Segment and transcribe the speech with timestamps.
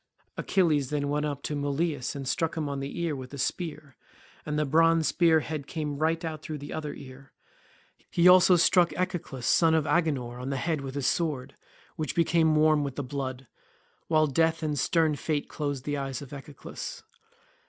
[0.35, 3.97] Achilles then went up to Mulius and struck him on the ear with a spear,
[4.47, 7.33] and the bronze spear head came right out at the other ear.
[8.09, 11.55] He also struck Echeclus son of Agenor on the head with his sword,
[11.97, 13.45] which became warm with the blood,
[14.07, 17.03] while death and stern fate closed the eyes of Echeclus.